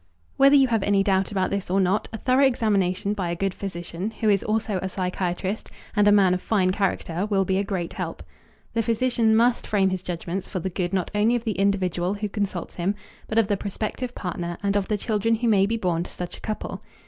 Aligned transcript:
Whether 0.35 0.55
you 0.55 0.67
have 0.69 0.81
any 0.81 1.03
doubt 1.03 1.31
about 1.31 1.51
this 1.51 1.69
or 1.69 1.79
not, 1.79 2.09
a 2.11 2.17
thorough 2.17 2.43
examination 2.43 3.13
by 3.13 3.29
a 3.29 3.35
good 3.35 3.53
physician 3.53 4.09
who 4.09 4.31
is 4.31 4.41
also 4.41 4.79
a 4.81 4.89
psychiatrist 4.89 5.69
and 5.95 6.07
a 6.07 6.11
man 6.11 6.33
of 6.33 6.41
fine 6.41 6.71
character 6.71 7.27
will 7.29 7.45
be 7.45 7.59
a 7.59 7.63
great 7.63 7.93
help. 7.93 8.23
The 8.73 8.81
physician 8.81 9.35
must 9.35 9.67
frame 9.67 9.91
his 9.91 10.01
judgments 10.01 10.47
for 10.47 10.57
the 10.59 10.71
good 10.71 10.91
not 10.91 11.11
only 11.13 11.35
of 11.35 11.43
the 11.43 11.51
individual 11.51 12.15
who 12.15 12.29
consults 12.29 12.73
him, 12.73 12.95
but 13.27 13.37
of 13.37 13.45
the 13.47 13.57
prospective 13.57 14.15
partner, 14.15 14.57
and 14.63 14.75
of 14.75 14.87
the 14.87 14.97
children 14.97 15.35
who 15.35 15.47
may 15.47 15.67
be 15.67 15.77
born 15.77 16.01
to 16.01 16.09
such 16.11 16.35
a 16.35 16.41
couple. 16.41 16.81